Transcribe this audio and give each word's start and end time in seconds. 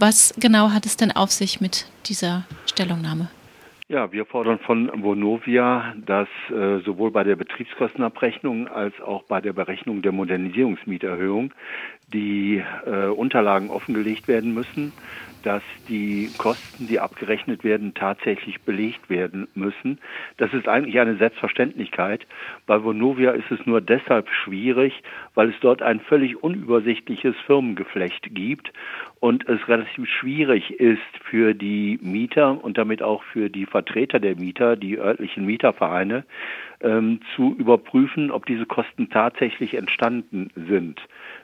Was 0.00 0.32
genau 0.38 0.70
hat 0.70 0.86
es 0.86 0.96
denn 0.96 1.10
auf 1.10 1.30
sich 1.30 1.60
mit 1.60 1.86
dieser 2.06 2.44
Stellungnahme? 2.66 3.28
Ja, 3.88 4.12
wir 4.12 4.26
fordern 4.26 4.58
von 4.60 5.02
Vonovia, 5.02 5.94
dass 5.96 6.28
äh, 6.50 6.80
sowohl 6.84 7.10
bei 7.10 7.24
der 7.24 7.36
Betriebskostenabrechnung 7.36 8.68
als 8.68 8.92
auch 9.00 9.22
bei 9.22 9.40
der 9.40 9.54
Berechnung 9.54 10.02
der 10.02 10.12
Modernisierungsmieterhöhung 10.12 11.52
die 12.12 12.62
äh, 12.86 13.06
Unterlagen 13.06 13.70
offengelegt 13.70 14.28
werden 14.28 14.54
müssen, 14.54 14.94
dass 15.42 15.62
die 15.88 16.32
Kosten, 16.36 16.88
die 16.88 16.98
abgerechnet 16.98 17.62
werden, 17.62 17.94
tatsächlich 17.94 18.60
belegt 18.62 19.08
werden 19.08 19.46
müssen. 19.54 19.98
Das 20.36 20.52
ist 20.52 20.66
eigentlich 20.66 20.98
eine 20.98 21.16
Selbstverständlichkeit. 21.16 22.26
Bei 22.66 22.82
Vonovia 22.82 23.30
ist 23.32 23.50
es 23.50 23.64
nur 23.64 23.80
deshalb 23.80 24.28
schwierig, 24.30 25.02
weil 25.34 25.50
es 25.50 25.54
dort 25.60 25.80
ein 25.80 26.00
völlig 26.00 26.42
unübersichtliches 26.42 27.36
Firmengeflecht 27.46 28.34
gibt 28.34 28.72
und 29.20 29.48
es 29.48 29.66
relativ 29.68 30.08
schwierig 30.08 30.70
ist 30.72 31.00
für 31.24 31.54
die 31.54 31.98
Mieter 32.02 32.62
und 32.62 32.76
damit 32.76 33.02
auch 33.02 33.22
für 33.22 33.48
die 33.48 33.66
Vertreter 33.66 34.18
der 34.18 34.36
Mieter, 34.36 34.76
die 34.76 34.98
örtlichen 34.98 35.46
Mietervereine, 35.46 36.24
ähm, 36.80 37.20
zu 37.34 37.54
überprüfen, 37.58 38.30
ob 38.30 38.46
diese 38.46 38.66
Kosten 38.66 39.10
tatsächlich 39.10 39.74
entstanden 39.74 40.50
sind. 40.54 41.00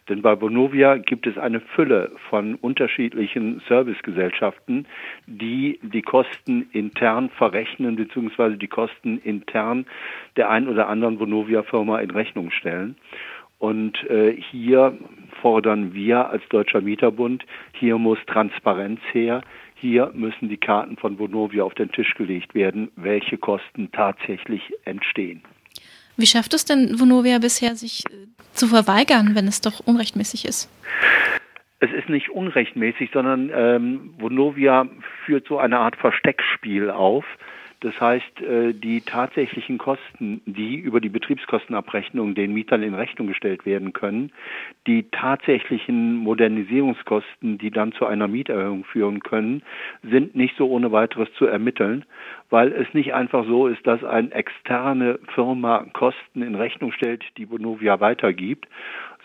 Denn 0.08 0.22
bei 0.22 0.34
Bonovia 0.34 0.98
gibt 0.98 1.26
es 1.26 1.38
eine 1.38 1.60
Fülle 1.60 2.12
von 2.28 2.54
unterschiedlichen 2.56 3.62
Servicegesellschaften, 3.68 4.86
die 5.26 5.80
die 5.82 6.02
Kosten 6.02 6.68
intern 6.72 7.30
verrechnen 7.30 7.96
bzw. 7.96 8.56
die 8.56 8.68
Kosten 8.68 9.18
intern 9.18 9.86
der 10.36 10.50
ein 10.50 10.68
oder 10.68 10.88
anderen 10.88 11.18
Bonovia-Firma 11.18 12.00
in 12.00 12.10
Rechnung 12.10 12.50
stellen. 12.50 12.96
Und 13.58 14.02
äh, 14.10 14.36
hier 14.50 14.98
fordern 15.40 15.94
wir 15.94 16.28
als 16.28 16.42
Deutscher 16.50 16.82
Mieterbund, 16.82 17.46
hier 17.72 17.96
muss 17.98 18.18
Transparenz 18.26 19.00
her. 19.12 19.40
Hier 19.74 20.10
müssen 20.14 20.48
die 20.48 20.56
Karten 20.56 20.96
von 20.96 21.16
Bonovia 21.16 21.64
auf 21.64 21.74
den 21.74 21.90
Tisch 21.92 22.14
gelegt 22.14 22.54
werden, 22.54 22.90
welche 22.96 23.36
Kosten 23.36 23.90
tatsächlich 23.92 24.62
entstehen. 24.84 25.42
Wie 26.16 26.26
schafft 26.26 26.54
es 26.54 26.64
denn 26.64 26.98
Vonovia 27.00 27.38
bisher, 27.38 27.74
sich 27.74 28.04
äh, 28.06 28.26
zu 28.52 28.68
verweigern, 28.68 29.34
wenn 29.34 29.48
es 29.48 29.60
doch 29.60 29.80
unrechtmäßig 29.80 30.44
ist? 30.44 30.70
Es 31.80 31.90
ist 31.92 32.08
nicht 32.08 32.30
unrechtmäßig, 32.30 33.10
sondern 33.12 33.50
ähm, 33.54 34.14
Vonovia 34.18 34.86
führt 35.26 35.46
so 35.48 35.58
eine 35.58 35.78
Art 35.78 35.96
Versteckspiel 35.96 36.90
auf. 36.90 37.24
Das 37.84 38.00
heißt, 38.00 38.40
äh, 38.40 38.72
die 38.72 39.02
tatsächlichen 39.02 39.76
Kosten, 39.76 40.40
die 40.46 40.76
über 40.76 41.02
die 41.02 41.10
Betriebskostenabrechnung 41.10 42.34
den 42.34 42.54
Mietern 42.54 42.82
in 42.82 42.94
Rechnung 42.94 43.28
gestellt 43.28 43.66
werden 43.66 43.92
können, 43.92 44.32
die 44.86 45.02
tatsächlichen 45.10 46.16
Modernisierungskosten, 46.16 47.58
die 47.58 47.70
dann 47.70 47.92
zu 47.92 48.06
einer 48.06 48.26
Mieterhöhung 48.26 48.84
führen 48.84 49.20
können, 49.20 49.62
sind 50.02 50.34
nicht 50.34 50.56
so 50.56 50.66
ohne 50.70 50.92
weiteres 50.92 51.28
zu 51.34 51.44
ermitteln, 51.44 52.06
weil 52.48 52.72
es 52.72 52.86
nicht 52.94 53.12
einfach 53.12 53.44
so 53.44 53.66
ist, 53.66 53.86
dass 53.86 54.02
eine 54.02 54.32
externe 54.32 55.18
Firma 55.34 55.84
Kosten 55.92 56.40
in 56.40 56.54
Rechnung 56.54 56.90
stellt, 56.90 57.22
die 57.36 57.50
Vonovia 57.50 58.00
weitergibt, 58.00 58.66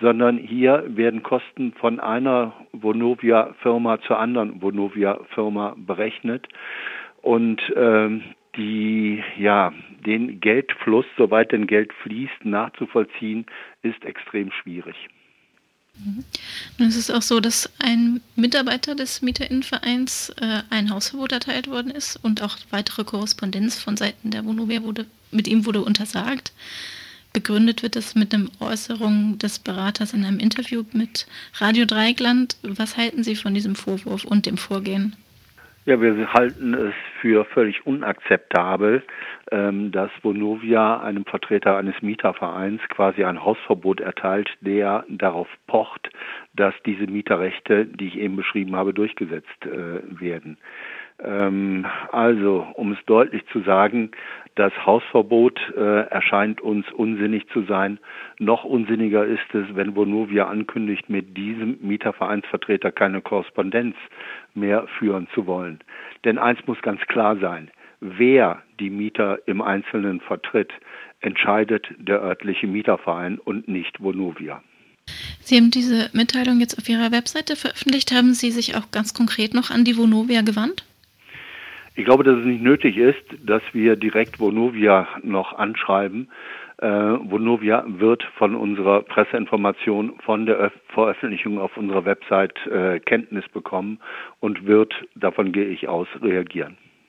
sondern 0.02 0.38
hier 0.38 0.84
werden 0.86 1.24
Kosten 1.24 1.72
von 1.80 2.02
einer 2.02 2.52
Vonovia-Firma 2.74 4.02
zur 4.02 4.20
anderen 4.20 4.62
Vonovia-Firma 4.62 5.76
berechnet. 5.78 6.46
Und 7.22 7.62
ähm, 7.76 8.24
die, 8.55 9.23
ja, 9.38 9.73
den 10.05 10.39
Geldfluss, 10.39 11.05
soweit 11.17 11.52
denn 11.52 11.67
Geld 11.67 11.92
fließt, 12.03 12.45
nachzuvollziehen, 12.45 13.45
ist 13.83 14.03
extrem 14.03 14.52
schwierig. 14.52 14.95
Mhm. 15.97 16.23
Ist 16.88 16.95
es 16.95 17.11
auch 17.11 17.22
so, 17.22 17.39
dass 17.39 17.72
ein 17.80 18.22
Mitarbeiter 18.36 18.95
des 18.95 19.22
Mieterinnenvereins 19.22 20.33
äh, 20.41 20.61
ein 20.69 20.89
Hausverbot 20.91 21.31
erteilt 21.31 21.67
worden 21.67 21.91
ist 21.91 22.17
und 22.23 22.41
auch 22.41 22.58
weitere 22.69 23.03
Korrespondenz 23.03 23.81
von 23.81 23.97
Seiten 23.97 24.31
der 24.31 24.45
Vonovia 24.45 24.84
wurde, 24.84 25.06
mit 25.31 25.47
ihm 25.47 25.66
wurde 25.66 25.81
untersagt. 25.81 26.53
Begründet 27.34 27.84
wird 27.84 27.95
es 27.95 28.16
mit 28.16 28.34
einer 28.34 28.47
Äußerung 28.59 29.38
des 29.38 29.59
Beraters 29.59 30.13
in 30.13 30.25
einem 30.25 30.40
Interview 30.40 30.84
mit 30.94 31.28
Radio 31.56 31.85
Dreigland. 31.85 32.57
Was 32.63 32.97
halten 32.97 33.24
Sie 33.24 33.35
von 33.35 33.53
diesem 33.53 33.75
Vorwurf 33.75 34.24
und 34.24 34.45
dem 34.45 34.57
Vorgehen? 34.57 35.16
Ja, 35.85 36.01
wir 36.01 36.34
halten 36.34 36.74
es 36.74 36.94
für 37.22 37.46
völlig 37.46 37.85
unakzeptabel, 37.85 39.03
ähm, 39.52 39.91
dass 39.91 40.12
Vonovia 40.22 41.00
einem 41.02 41.25
Vertreter 41.25 41.78
eines 41.78 42.02
Mietervereins 42.02 42.81
quasi 42.90 43.24
ein 43.24 43.44
Hausverbot 43.44 44.00
erteilt, 44.00 44.50
der 44.62 45.06
darauf 45.09 45.47
pocht, 45.68 46.09
dass 46.53 46.74
diese 46.85 47.07
Mieterrechte, 47.07 47.85
die 47.85 48.07
ich 48.07 48.18
eben 48.18 48.35
beschrieben 48.35 48.75
habe, 48.75 48.94
durchgesetzt 48.94 49.66
äh, 49.66 50.19
werden. 50.19 50.57
Ähm, 51.24 51.85
also, 52.12 52.66
um 52.75 52.94
es 52.94 53.00
deutlich 53.06 53.46
zu 53.52 53.62
sagen, 53.62 54.12
das 54.56 54.74
Hausverbot 54.85 55.59
äh, 55.78 56.07
erscheint 56.09 56.59
uns 56.59 56.85
unsinnig 56.91 57.47
zu 57.50 57.63
sein. 57.63 58.00
Noch 58.40 58.63
unsinniger 58.63 59.25
ist 59.25 59.53
es, 59.53 59.66
wenn 59.74 59.96
Vonovia 59.96 60.47
ankündigt, 60.47 61.09
mit 61.09 61.38
diesem 61.38 61.78
Mietervereinsvertreter 61.81 62.91
keine 62.91 63.22
Korrespondenz 63.22 63.96
mehr 64.53 64.88
führen 64.97 65.28
zu 65.34 65.46
wollen. 65.46 65.80
Denn 66.25 66.38
eins 66.38 66.59
muss 66.68 66.81
ganz 66.81 67.02
klar 67.07 67.38
sein. 67.38 67.72
Wer 68.01 68.62
die 68.80 68.90
Mieter 68.90 69.40
im 69.46 69.62
Einzelnen 69.62 70.22
vertritt, 70.22 70.72
entscheidet 71.22 71.88
der 71.97 72.22
örtliche 72.22 72.68
Mieterverein 72.68 73.40
und 73.40 73.68
nicht 73.68 74.01
Vonovia. 74.01 74.62
Sie 75.41 75.57
haben 75.57 75.72
diese 75.72 76.09
Mitteilung 76.13 76.59
jetzt 76.59 76.78
auf 76.78 76.88
Ihrer 76.88 77.12
Webseite 77.12 77.56
veröffentlicht. 77.56 78.12
Haben 78.12 78.34
Sie 78.34 78.51
sich 78.51 78.75
auch 78.75 78.91
ganz 78.91 79.13
konkret 79.13 79.53
noch 79.53 79.69
an 79.72 79.84
die 79.84 79.97
Vonovia 79.97 80.41
gewandt? 80.41 80.86
Ich 82.00 82.06
glaube, 82.06 82.24
dass 82.24 82.38
es 82.38 82.46
nicht 82.46 82.64
nötig 82.64 82.96
ist, 82.96 83.26
dass 83.46 83.62
wir 83.74 83.98
direkt 83.98 84.40
Vonovia 84.40 85.06
noch 85.22 85.52
anschreiben. 85.52 86.30
Äh, 86.78 86.88
Vonovia 86.88 87.84
wird 87.86 88.24
von 88.38 88.56
unserer 88.56 89.02
Presseinformation, 89.02 90.14
von 90.24 90.46
der 90.46 90.62
Öf 90.62 90.72
Veröffentlichung 90.94 91.60
auf 91.60 91.76
unserer 91.76 92.06
Website 92.06 92.56
äh, 92.68 93.02
Kenntnis 93.02 93.44
bekommen 93.50 94.00
und 94.40 94.66
wird, 94.66 94.94
davon 95.16 95.52
gehe 95.52 95.66
ich 95.66 95.90
aus, 95.90 96.08
reagieren. 96.22 96.78